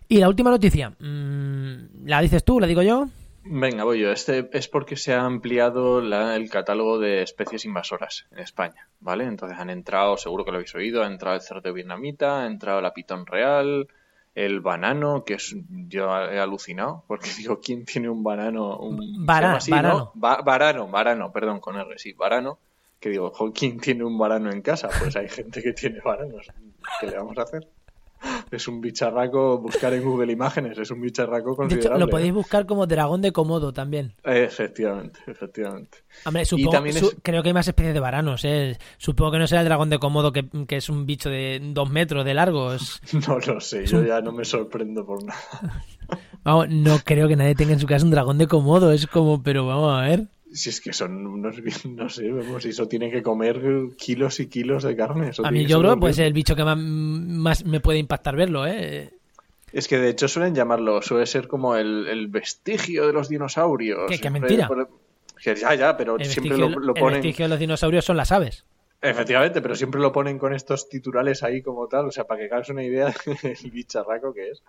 [0.10, 3.08] Y la última noticia, mm, ¿la dices tú, la digo yo?
[3.47, 4.12] Venga, voy yo.
[4.12, 9.25] Este es porque se ha ampliado la- el catálogo de especies invasoras en España, ¿vale?
[9.25, 12.81] Entonces han entrado, seguro que lo habéis oído, ha entrado el cerdo vietnamita, ha entrado
[12.81, 13.88] la pitón real,
[14.34, 15.55] el banano, que es
[15.88, 18.77] yo he alucinado, porque digo, ¿quién tiene un banano?
[18.77, 20.12] Un, llama así, varano.
[20.15, 20.21] ¿no?
[20.21, 22.58] Va- varano, varano, perdón, con R, sí, varano.
[22.99, 24.89] Que digo, ¿quién tiene un varano en casa?
[24.99, 26.47] Pues hay gente que tiene varanos.
[26.99, 27.67] ¿Qué le vamos a hacer?
[28.51, 32.05] Es un bicharraco, buscar en Google Imágenes, es un bicharraco De hecho, considerable.
[32.05, 34.13] lo podéis buscar como dragón de Komodo también.
[34.23, 35.97] Efectivamente, efectivamente.
[36.25, 38.77] Hombre, supongo, también su- es- creo que hay más especies de varanos, ¿eh?
[38.97, 41.89] Supongo que no será el dragón de Komodo, que, que es un bicho de dos
[41.89, 42.73] metros de largo.
[42.73, 45.39] es- No lo sé, yo ya no me sorprendo por nada.
[46.43, 48.91] Vamos, no creo que nadie tenga en su casa un dragón de Komodo.
[48.91, 50.27] Es como, pero vamos a ver.
[50.55, 53.61] Si es que son unos, no sé, vemos, eso tiene que comer
[53.97, 55.29] kilos y kilos de carne.
[55.29, 57.99] eso A mí que yo creo que ser el bicho que más, más me puede
[57.99, 59.11] impactar verlo, ¿eh?
[59.73, 64.03] Es que de hecho suelen llamarlo, suele ser como el, el vestigio de los dinosaurios.
[64.07, 64.69] ¿Qué- qué Siempre mentira?
[65.43, 67.21] que ya, ya, pero El siempre vestigio, lo, lo el ponen.
[67.21, 68.63] vestigio de los dinosaurios son las aves.
[69.01, 72.45] Efectivamente, pero siempre lo ponen con estos titulares ahí como tal, o sea, para que
[72.53, 73.13] hagas una idea
[73.43, 74.63] del bicharraco que es.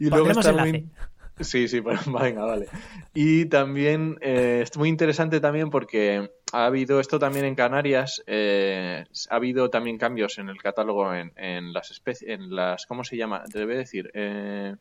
[0.00, 0.86] Y Pondremos está muy...
[1.40, 2.66] Sí, sí, pues venga, vale.
[3.14, 9.04] Y también eh, es muy interesante también porque ha habido esto también en Canarias, eh,
[9.30, 13.44] ha habido también cambios en el catálogo en, las especies, en las, ¿cómo se llama?
[13.52, 14.76] Debe decir, eh,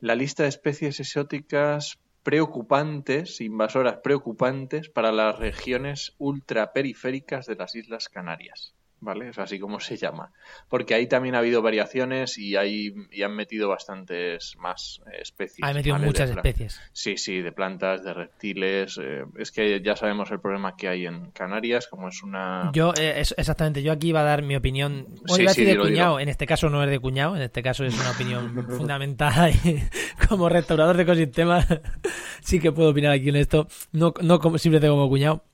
[0.00, 8.08] la lista de especies exóticas preocupantes, invasoras preocupantes para las regiones ultraperiféricas de las Islas
[8.08, 8.74] Canarias.
[9.02, 9.28] ¿Vale?
[9.28, 10.32] Es así como se llama.
[10.68, 15.68] Porque ahí también ha habido variaciones y, hay, y han metido bastantes más eh, especies.
[15.68, 16.80] Ha metido muchas especies.
[16.92, 18.98] Sí, sí, de plantas, de reptiles.
[19.02, 22.70] Eh, es que ya sabemos el problema que hay en Canarias, como es una...
[22.72, 25.06] Yo, eh, exactamente, yo aquí iba a dar mi opinión.
[25.26, 27.98] Bueno, sí, de cuñado, en este caso no es de cuñado, en este caso es
[27.98, 29.82] una opinión fundamental y
[30.28, 31.66] como restaurador de ecosistemas
[32.40, 35.44] sí que puedo opinar aquí en esto, no, no como, simplemente como cuñado.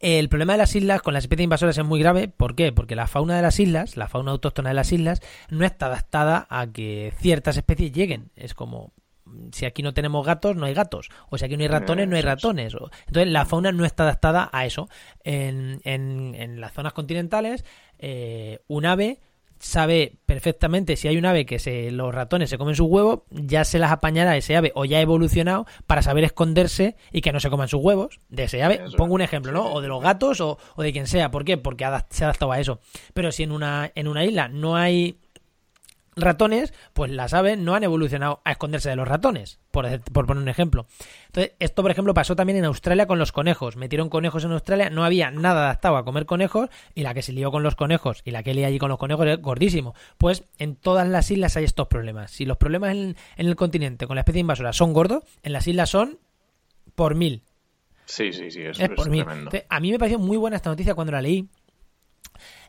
[0.00, 2.28] El problema de las islas con las especies invasoras es muy grave.
[2.28, 2.72] ¿Por qué?
[2.72, 6.46] Porque la fauna de las islas, la fauna autóctona de las islas, no está adaptada
[6.50, 8.30] a que ciertas especies lleguen.
[8.36, 8.92] Es como
[9.52, 11.08] si aquí no tenemos gatos, no hay gatos.
[11.30, 12.74] O si aquí no hay ratones, no hay ratones.
[13.06, 14.88] Entonces la fauna no está adaptada a eso.
[15.24, 17.64] En, en, en las zonas continentales,
[17.98, 19.20] eh, un ave
[19.62, 23.64] sabe perfectamente si hay un ave que se, los ratones se comen sus huevos, ya
[23.64, 27.38] se las apañará ese ave o ya ha evolucionado para saber esconderse y que no
[27.38, 28.80] se coman sus huevos de ese ave.
[28.96, 29.72] Pongo un ejemplo, ¿no?
[29.72, 31.30] O de los gatos o, o de quien sea.
[31.30, 31.56] ¿Por qué?
[31.56, 32.80] Porque se ha adaptado a eso.
[33.14, 35.18] Pero si en una, en una isla no hay
[36.16, 40.42] ratones, pues las aves no han evolucionado a esconderse de los ratones, por, por, poner
[40.42, 40.86] un ejemplo.
[41.26, 43.76] Entonces, esto, por ejemplo, pasó también en Australia con los conejos.
[43.76, 47.32] Metieron conejos en Australia, no había nada adaptado a comer conejos, y la que se
[47.32, 49.94] lió con los conejos y la que lió allí con los conejos es gordísimo.
[50.18, 52.30] Pues en todas las islas hay estos problemas.
[52.30, 55.90] Si los problemas en, el continente con la especie invasora son gordos, en las islas
[55.90, 56.18] son
[56.94, 57.42] por mil.
[58.04, 59.24] Sí, sí, sí, eso es, por mil.
[59.68, 61.48] a mí me pareció muy buena esta noticia cuando la leí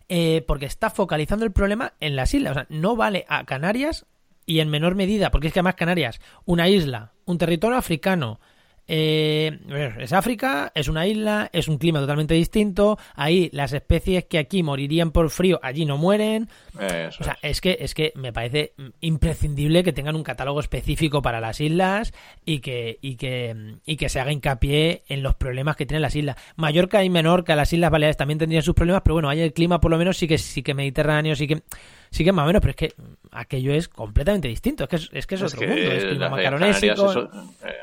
[0.09, 2.51] eh, porque está focalizando el problema en las islas.
[2.51, 4.05] O sea, no vale a Canarias
[4.45, 8.39] y en menor medida, porque es que además Canarias, una isla, un territorio africano,
[8.87, 9.59] eh,
[9.99, 12.97] es África, es una isla, es un clima totalmente distinto.
[13.15, 16.49] Ahí las especies que aquí morirían por frío, allí no mueren.
[16.75, 21.39] o sea, es que, es que me parece imprescindible que tengan un catálogo específico para
[21.39, 22.13] las islas
[22.45, 26.15] y que, y que, y que se haga hincapié en los problemas que tienen las
[26.15, 26.35] islas.
[26.55, 29.79] Mallorca y Menorca, las Islas Baleares también tendrían sus problemas, pero bueno, ahí el clima
[29.79, 31.63] por lo menos sí que, sí que mediterráneo, sí que,
[32.09, 32.93] sí que más o menos, pero es que
[33.31, 34.83] aquello es completamente distinto.
[34.83, 35.75] Es que es, que es, otro mundo.
[35.75, 37.11] Es clima macaronésico.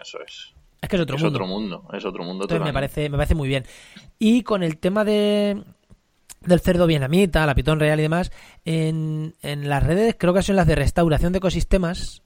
[0.02, 0.54] eso es.
[0.80, 1.36] Es que es otro es mundo.
[1.36, 1.88] Otro mundo.
[1.92, 2.44] Es otro mundo.
[2.44, 3.64] Entonces me parece, me parece muy bien.
[4.18, 5.62] Y con el tema de
[6.40, 8.32] del cerdo vietnamita, la pitón real y demás,
[8.64, 12.22] en, en las redes, creo que son las de restauración de ecosistemas,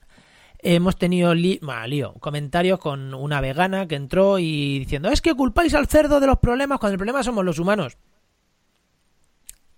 [0.59, 5.87] hemos tenido lío, comentarios con una vegana que entró y diciendo, es que culpáis al
[5.87, 7.97] cerdo de los problemas cuando el problema somos los humanos.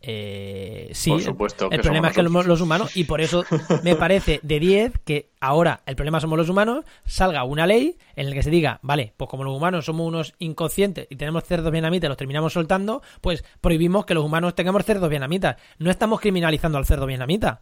[0.09, 3.43] Eh, sí, supuesto el problema es que somos los humanos y por eso
[3.83, 8.29] me parece de 10 que ahora el problema somos los humanos, salga una ley en
[8.29, 11.73] la que se diga, vale, pues como los humanos somos unos inconscientes y tenemos cerdos
[11.73, 15.57] vietnamitas y los terminamos soltando, pues prohibimos que los humanos tengamos cerdos vietnamitas.
[15.77, 17.59] No estamos criminalizando al cerdo vietnamita,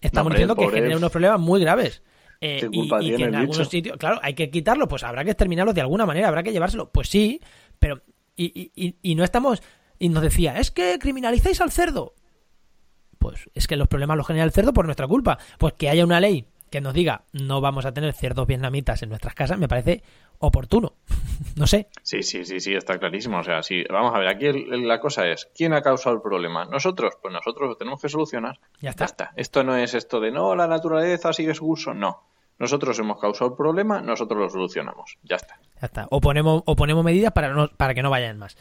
[0.00, 2.04] estamos diciendo que genera unos problemas muy graves.
[2.40, 5.80] Eh, y, que en algunos sitios, claro, hay que quitarlo, pues habrá que exterminarlos de
[5.80, 6.90] alguna manera, habrá que llevárselo.
[6.92, 7.40] Pues sí,
[7.80, 8.02] pero
[8.36, 9.60] y, y, y, no estamos
[9.98, 12.14] y nos decía, es que criminalizáis al cerdo.
[13.18, 15.38] Pues es que los problemas los genera el cerdo por nuestra culpa.
[15.58, 19.08] Pues que haya una ley que nos diga no vamos a tener cerdos vietnamitas en
[19.08, 20.02] nuestras casas me parece
[20.38, 20.92] oportuno.
[21.56, 21.88] no sé.
[22.02, 23.38] Sí, sí, sí, sí, está clarísimo.
[23.38, 26.64] O sea, sí, vamos a ver, aquí la cosa es, ¿quién ha causado el problema?
[26.64, 27.14] ¿Nosotros?
[27.20, 28.60] Pues nosotros lo tenemos que solucionar.
[28.80, 29.32] Ya está.
[29.34, 31.92] Esto no es esto de no, la naturaleza sigue su curso.
[31.92, 32.22] No.
[32.58, 35.16] Nosotros hemos causado el problema, nosotros lo solucionamos.
[35.22, 35.60] Ya está.
[35.80, 36.06] Ya está.
[36.10, 38.56] O ponemos, o ponemos medidas para, no, para que no vayan más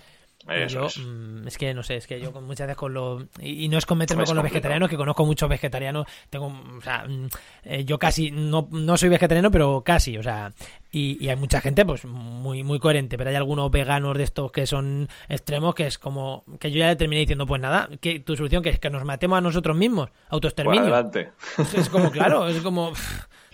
[0.67, 1.57] yo, mm, es.
[1.57, 3.25] que no sé, es que yo muchas veces con los.
[3.41, 6.07] Y, no es con meterme con los vegetarianos, que conozco muchos vegetarianos.
[6.29, 6.47] Tengo.
[6.47, 7.27] O sea, mm,
[7.63, 8.31] eh, yo casi.
[8.31, 10.53] No, no soy vegetariano, pero casi, o sea.
[10.91, 13.17] Y, hay mucha gente, pues, muy, muy coherente.
[13.17, 16.45] Pero hay algunos veganos de estos que son extremos, que es como.
[16.59, 19.03] Que yo ya le terminé diciendo, pues nada, que tu solución que es que nos
[19.03, 20.81] matemos a nosotros mismos, autoexterminio.
[20.81, 21.31] adelante.
[21.75, 22.93] Es como, claro, es como.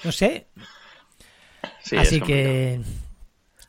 [0.04, 0.48] No sé.
[1.98, 2.82] Así que.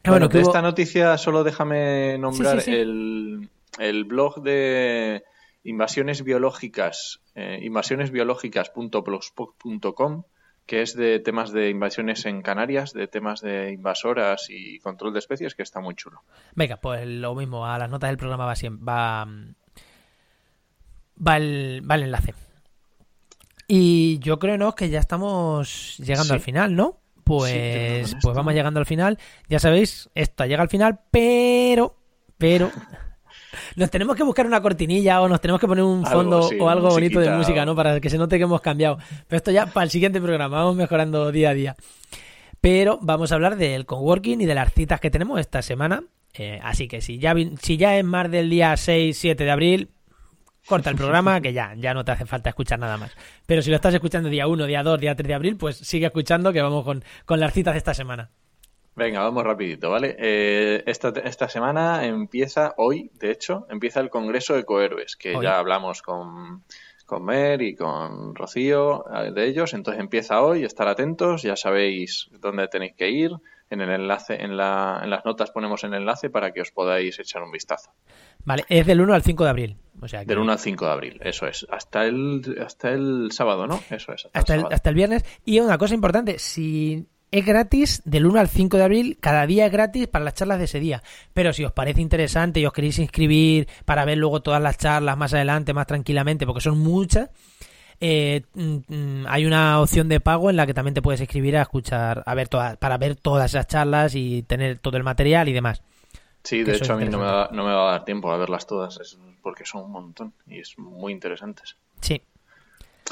[0.07, 5.25] Bueno, de esta noticia solo déjame nombrar El, el, blog de
[5.63, 10.25] invasiones biológicas, eh, invasionesbiológicas.blogspot.com,
[10.67, 15.21] que es de temas de invasiones en Canarias, de temas de invasoras y control de
[15.21, 16.21] especies, que está muy chulo.
[16.55, 19.27] Venga, pues lo mismo, a las notas del programa va siempre, va,
[21.27, 22.35] va, el, va el enlace.
[23.67, 24.75] Y yo creo ¿no?
[24.75, 27.01] que ya estamos llegando al final, ¿no?
[27.25, 29.19] Pues, pues vamos llegando al final.
[29.49, 31.97] Ya sabéis, esto llega al final, pero,
[32.37, 32.71] pero,
[33.77, 36.91] nos tenemos que buscar una cortinilla o nos tenemos que poner un fondo o algo
[36.91, 37.75] bonito de música, ¿no?
[37.75, 38.99] Para que se note que hemos cambiado.
[39.27, 41.77] Pero esto ya para el siguiente programa, vamos mejorando día a día.
[42.61, 46.05] Pero vamos a hablar del coworking y de las citas que tenemos esta semana.
[46.35, 49.91] Eh, así que si ya, si ya es más del día 6, 7 de abril,
[50.67, 53.17] corta el programa que ya, ya no te hace falta escuchar nada más.
[53.47, 56.07] Pero si lo estás escuchando día 1, día 2, día 3 de abril, pues sigue
[56.07, 58.31] escuchando que vamos con, con las citas de esta semana.
[58.97, 60.15] Venga, vamos rapidito, ¿vale?
[60.19, 65.59] Eh, esta, esta semana empieza, hoy, de hecho, empieza el Congreso de Ecohéroes, que ya
[65.59, 66.63] hablamos con,
[67.05, 69.75] con Mer y con Rocío eh, de ellos.
[69.75, 73.33] Entonces empieza hoy, estar atentos, ya sabéis dónde tenéis que ir.
[73.75, 77.19] En el enlace, en, la, en las notas ponemos el enlace para que os podáis
[77.19, 77.91] echar un vistazo.
[78.45, 79.77] Vale, es del 1 al 5 de abril.
[80.01, 81.67] O sea Del 1 al 5 de abril, eso es.
[81.71, 83.81] Hasta el, hasta el sábado, ¿no?
[83.91, 84.29] Eso es.
[84.33, 85.25] Hasta, el, hasta el viernes.
[85.45, 89.67] Y una cosa importante, si es gratis del 1 al 5 de abril, cada día
[89.67, 91.03] es gratis para las charlas de ese día.
[91.33, 95.17] Pero si os parece interesante y os queréis inscribir para ver luego todas las charlas
[95.17, 97.31] más adelante, más tranquilamente, porque son muchas,
[98.01, 101.57] eh, mm, mm, hay una opción de pago en la que también te puedes inscribir
[101.57, 105.49] a escuchar, a ver todas, para ver todas esas charlas y tener todo el material
[105.49, 105.83] y demás.
[106.43, 108.37] Sí, de hecho a mí no me, va, no me, va, a dar tiempo a
[108.37, 111.77] verlas todas, porque son un montón y es muy interesantes.
[112.01, 112.21] Sí,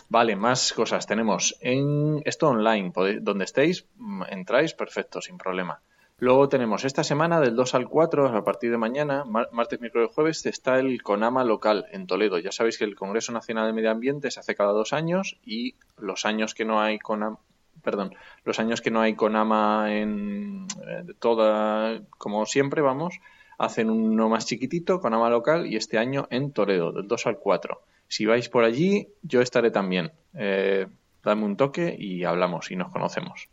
[0.09, 1.57] Vale, más cosas tenemos.
[1.61, 5.81] En esto online, donde estéis, mm, entráis, perfecto, sin problema.
[6.23, 10.15] Luego tenemos esta semana, del 2 al 4, a partir de mañana, martes, miércoles y
[10.15, 12.39] jueves, está el CONAMA local en Toledo.
[12.39, 15.75] Ya sabéis que el Congreso Nacional de Medio Ambiente se hace cada dos años y
[15.99, 17.41] los años que no hay CONAMA,
[17.83, 18.15] perdón,
[18.45, 23.19] los años que no hay CONAMA en eh, toda, como siempre, vamos,
[23.59, 27.83] hacen uno más chiquitito, CONAMA local, y este año en Toledo, del 2 al 4.
[28.07, 30.13] Si vais por allí, yo estaré también.
[30.35, 30.87] Eh,
[31.25, 33.49] dame un toque y hablamos y nos conocemos.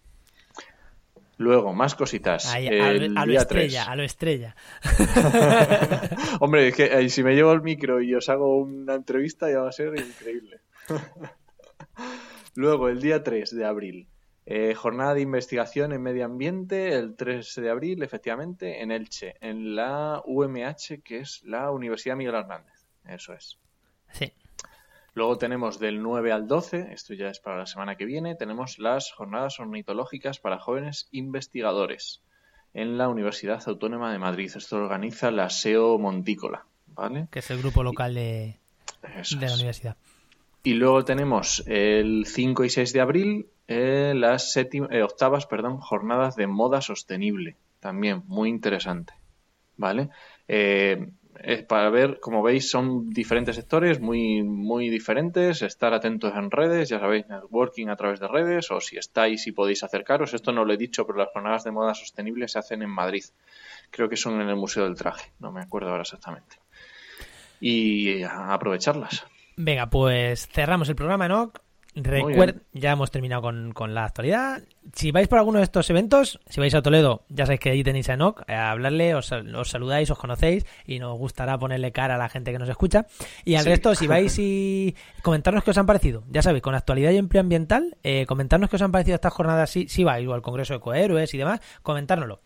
[1.39, 2.53] Luego, más cositas.
[2.53, 4.57] a, lo estrella, a lo estrella.
[6.41, 9.61] Hombre, es que eh, si me llevo el micro y os hago una entrevista ya
[9.61, 10.59] va a ser increíble.
[12.55, 14.09] Luego, el día 3 de abril.
[14.45, 19.77] Eh, jornada de investigación en medio ambiente, el 3 de abril, efectivamente, en Elche, en
[19.77, 22.85] la UMH, que es la Universidad Miguel Hernández.
[23.05, 23.57] Eso es.
[24.11, 24.33] Sí.
[25.13, 28.79] Luego tenemos del 9 al 12, esto ya es para la semana que viene, tenemos
[28.79, 32.21] las jornadas ornitológicas para jóvenes investigadores
[32.73, 34.51] en la Universidad Autónoma de Madrid.
[34.55, 37.27] Esto lo organiza la SEO Montícola, ¿vale?
[37.31, 38.57] Que es el grupo local de,
[39.01, 39.97] la universidad.
[40.63, 44.67] Y luego tenemos el 5 y 6 de abril eh, las eh,
[45.03, 47.55] octavas perdón, jornadas de moda sostenible.
[47.79, 49.13] También muy interesante.
[49.77, 50.09] ¿Vale?
[50.47, 51.07] Eh,
[51.43, 55.61] es para ver, como veis, son diferentes sectores muy, muy diferentes.
[55.61, 59.51] Estar atentos en redes, ya sabéis, networking a través de redes, o si estáis y
[59.51, 60.33] podéis acercaros.
[60.33, 63.23] Esto no lo he dicho, pero las jornadas de moda sostenible se hacen en Madrid.
[63.91, 66.57] Creo que son en el Museo del Traje, no me acuerdo ahora exactamente.
[67.59, 69.25] Y aprovecharlas.
[69.57, 71.51] Venga, pues cerramos el programa, ¿no?
[72.03, 74.61] Recuerden, ya hemos terminado con, la actualidad.
[74.93, 77.83] Si vais por alguno de estos eventos, si vais a Toledo, ya sabéis que ahí
[77.83, 79.31] tenéis a Enoch, a hablarle, os,
[79.63, 83.05] saludáis, os conocéis y nos gustará ponerle cara a la gente que nos escucha.
[83.45, 87.11] Y al resto, si vais y comentarnos qué os han parecido, ya sabéis, con actualidad
[87.11, 90.33] y empleo ambiental, eh, comentarnos qué os han parecido estas jornadas, si, si vais o
[90.33, 92.41] al Congreso de Cohéroes y demás, comentárnoslo.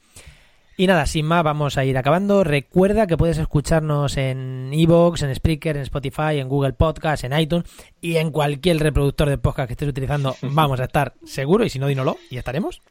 [0.76, 2.44] Y nada, sin más, vamos a ir acabando.
[2.44, 7.66] Recuerda que puedes escucharnos en Evox, en Spreaker, en Spotify, en Google Podcast, en iTunes
[8.02, 10.36] y en cualquier reproductor de podcast que estés utilizando.
[10.42, 12.82] Vamos a estar seguro y si no, dínoslo y estaremos.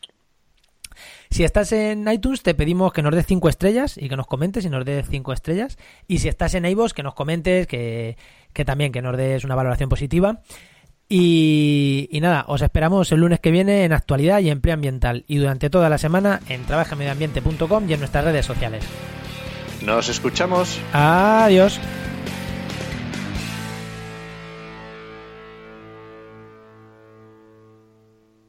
[1.30, 4.64] Si estás en iTunes, te pedimos que nos des 5 estrellas y que nos comentes
[4.64, 5.76] y nos des 5 estrellas.
[6.06, 8.16] Y si estás en iVoox, que nos comentes, que,
[8.52, 10.42] que también que nos des una valoración positiva.
[11.14, 15.68] Y, nada, os esperamos el lunes que viene en actualidad y empleo ambiental y durante
[15.68, 18.82] toda la semana en trabajamedioambiente.com y en nuestras redes sociales.
[19.84, 20.80] Nos escuchamos.
[20.94, 21.78] Adiós.